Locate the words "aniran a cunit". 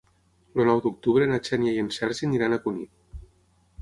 2.29-3.23